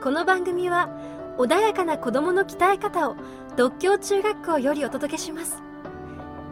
[0.00, 0.88] この番組は
[1.38, 3.16] 穏やかな子供の鍛え方を
[3.56, 5.60] 独協中学校よりお届けします。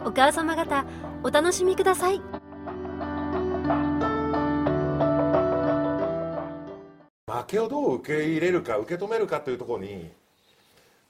[0.05, 0.85] お母様方
[1.23, 2.19] お楽しみください。
[7.27, 10.11] 負けをどう受け入れるか受け止めるかというところに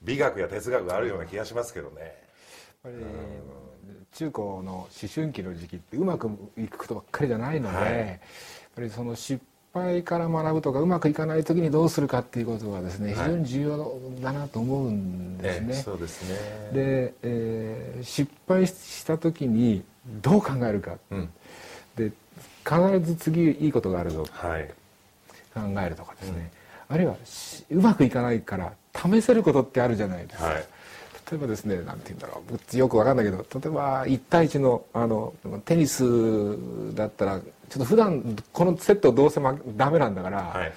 [0.03, 2.01] 美学や哲学があるような気がしますけどね。
[2.01, 2.13] やっ
[2.83, 2.95] ぱり
[4.11, 8.19] 中高の思春期の時期ってうまくいくことばっかりじゃないので、はい、やっ
[8.75, 9.43] ぱりその失
[9.77, 15.67] 敗から学ぶとかうまくいかない時にどうするかっていうことがですね、非常に重要だなと思うんですね。
[15.71, 16.35] えそうですね。
[16.73, 19.83] で、えー、失敗した時に
[20.21, 21.29] どう考えるか、うん、
[21.95, 22.11] で
[22.65, 24.69] 必ず次いいことがあるぞ、はい、
[25.53, 26.51] 考えるとかですね、
[26.89, 27.15] うん、あるいは
[27.71, 30.45] うまくいかないから試せることってあるじゃないですか。
[30.45, 30.65] はい。
[31.29, 32.41] 例えばですね何て言うんだろ
[32.73, 32.77] う。
[32.77, 35.33] よく分かんないけど例えば1対1のあの
[35.65, 36.05] テニス
[36.95, 40.73] だったらちょっと普段このセットどうせ、ま、ダメなんだから、はい、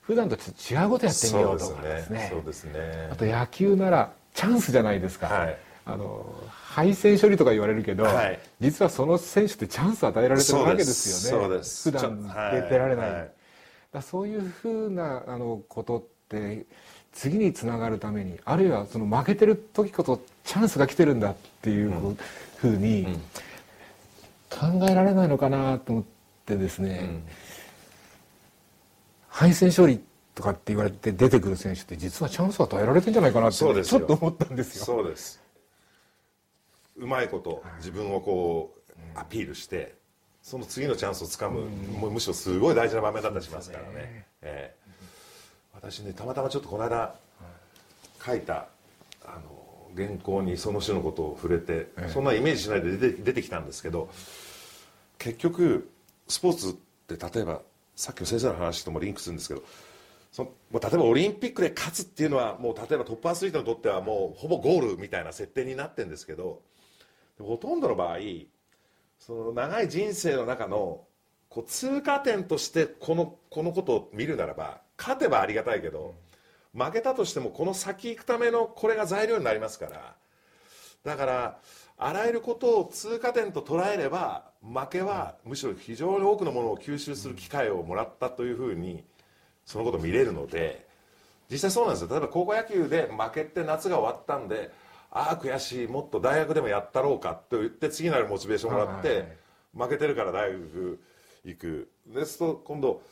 [0.00, 2.28] 普段とちょっと違うことやってみようとかですね。
[2.30, 11.44] そうですねあと野球ならチャンスじゃないですか、はい、あの敗戦処理とか言われるけど、はい、実はその選手ってチャンス与えられてるわけですよね。
[11.44, 12.22] そうです普段
[12.68, 13.30] 出られない、はい、
[13.92, 16.64] だそういうふうなあのことって
[17.12, 22.16] 次につながるためにあるいはその負けてる時こそチャンスが来てるんだっていう
[22.56, 23.18] ふうに
[24.48, 27.22] 考えられないのかなと思ってですね、うん、
[29.28, 30.00] 敗戦処理
[30.34, 34.84] とかって言われて出てくる選手って実はチャンスを与えられてんじゃないかなってちょっと思ったんですよ。
[34.84, 35.40] そうです。
[36.96, 38.74] うまいこと自分をこ
[39.16, 39.94] うアピールして
[40.42, 43.94] その次のチャンスをつかむ、うん、むしろすごい大事な場面だったりしますからね。
[43.94, 44.26] ね。
[44.42, 44.82] えー
[45.82, 47.14] 私ねたまたまちょっとこの間
[48.24, 48.68] 書いた
[49.24, 54.08] あの原稿にその種のことを触れて、そんなイメージしないで出て出てきたんですけど
[55.18, 55.90] 結局
[56.32, 57.60] スポーツって例えば
[57.94, 59.62] さっきの先生の話ともリンクするんですけど
[60.32, 66.62] その例えばオリンピックで勝つっていうのはもう例えばトップアスリートにとってはもうほぼゴールみたいな設定になってるんですけど
[67.38, 68.18] ほとんどの場合
[69.18, 71.04] その長い人生の中の
[71.50, 76.14] こう通過点としてこのこのことを見るならば勝てばありがたいけど
[76.74, 80.14] 負けたとしてもこの先行くためのこれが材料になりますから
[81.04, 81.58] だから
[82.04, 89.04] あらゆることを通過点と捉えれば負けはむしろ非常に多くのものを吸収する機会をもらったというふうに
[89.64, 90.86] そのことを見れるので
[91.48, 92.08] 実際そうなんですよ。
[92.10, 94.72] 例えば高校野球で負けて夏が終わったんで
[95.10, 99.36] ああ悔しいもっと大学でもやったろうかと言って次なるモチベーションをもらって
[99.76, 101.00] 負けてるから大学
[101.44, 101.88] 行く。
[102.06, 103.02] ですと今度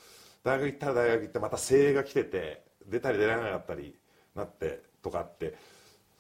[0.43, 3.95] 大学行ったら大学行ってまた精鋭が来てて出たり出られなかったり
[4.35, 5.55] なってとかって。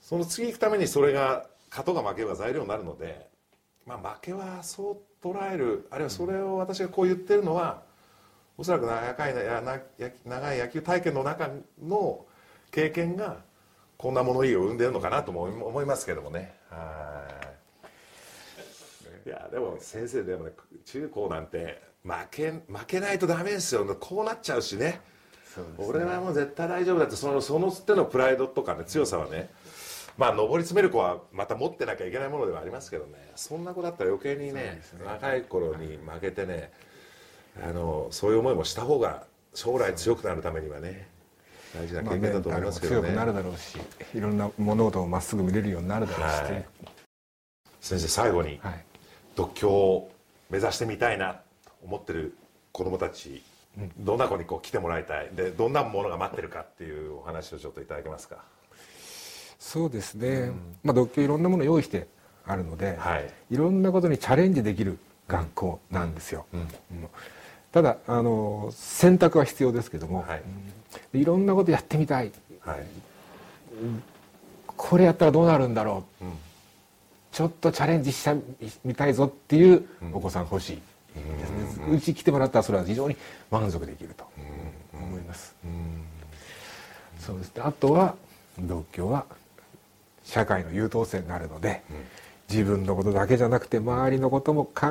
[0.00, 3.28] その次行くためにそれが勝とが負けが材料になるので、
[3.86, 5.86] まあ、負けはそう捉える。
[5.90, 7.82] あるいはそれを私がこう言ってるのは
[8.58, 9.34] おそらく長い
[10.24, 11.48] 長い野球体験の中
[11.82, 12.26] の
[12.70, 13.38] 経験が
[13.96, 16.54] こんな物言いを生んでるのかなとも思いますけどもね。
[16.68, 17.26] は
[19.24, 19.28] い。
[19.28, 20.52] いやでも先生でもね
[20.86, 23.84] 中高なんて負け負けないとダメですよ。
[24.00, 25.00] こうなっちゃうしね、ね、
[25.78, 29.50] 俺はもう絶対大丈夫だってそのその手のプライドとかね強さはね
[30.20, 33.12] まあ上り詰める子はまた持ってなきゃいけないものではありますけどね。
[33.36, 36.70] そんな子だったら余計にね、ね、若い頃に負けてね
[37.64, 41.08] あのそういう思いもした方が将来強くなるためにはね
[41.74, 43.78] 大事な経験だと思いますけどね,、まあ、強くなるだろうし
[44.14, 46.64] いろんな物事をまっすぐ見れるようになるだろうし、はい、
[47.80, 48.84] 先生最後に、はい、
[49.36, 50.12] 独協を
[50.50, 51.40] 目指してみたいな
[51.82, 52.36] 思ってる
[52.72, 53.42] 子どもたち、
[53.98, 55.30] どんな子にこう来てもらいたい？
[55.32, 58.44] でどんなものが待ってるかっていうお話をちょっといただけますか？
[59.72, 62.08] そうですね、うん、まあ独協いろんなもの用意して
[62.44, 64.98] あるので、はい、いろんなことにチャレンジできる
[65.28, 66.60] 学校なんですよ、うん。
[66.60, 66.68] うん、
[67.70, 70.40] ただあの選択は必要ですけども、は
[71.14, 72.32] い、いろんなことやってみたい、
[72.62, 72.80] はい、
[74.66, 76.24] これやったらどうなるんだろう、
[77.30, 78.36] ちょっとチャレンジして
[78.84, 80.82] みたいぞっていうお子さん欲しい、
[81.94, 83.16] うち来てもらったらそれは非常に
[83.52, 84.24] 満足できると
[84.92, 85.54] 思います。
[87.20, 87.52] そうです。
[87.60, 88.16] あとは
[88.58, 89.24] 独協は
[90.30, 91.82] 社会の優等生になるので、
[92.48, 94.86] 自分のことだけじゃなくて周りのことも考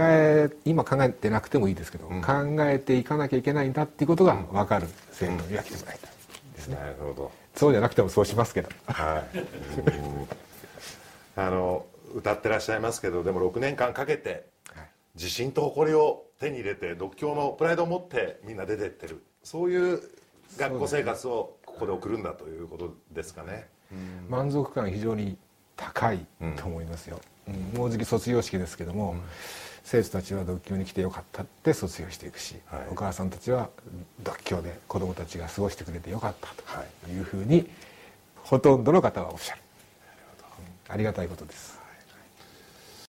[0.00, 2.32] え今考えてなくてもいいですけど、うん、考
[2.64, 6.10] えていかなきゃいけないんだっていうことが分かる生徒には来てもらいたい
[6.54, 6.76] ですね。
[6.76, 7.32] なるほど。
[7.54, 8.68] そうじゃなくてもそうしますけど。
[8.86, 9.38] はい、
[11.36, 14.46] あの歌ってらっしゃいますけどでも6年間かけて
[15.14, 19.22] 自信と誇りを手に入れて独協のプライドを持ってみんな出てってる。
[19.42, 20.00] そういう
[20.56, 23.73] 学校生活をここで送るんだということですかね。
[24.28, 25.36] 満足感非常に
[25.76, 26.24] 高い
[26.56, 29.16] と思いますよ、うん、もうじき卒業式ですけども、
[29.82, 33.68] 生徒たちは独協に来てよかったって卒業していくし、はい、お母さんたちは
[34.22, 37.20] 独協で子どもたちが過ごしてくれてよかったとい。
[37.20, 37.68] うふうに
[38.36, 39.60] ほとんどの方はおっしゃる。
[40.88, 41.83] ありがたいことです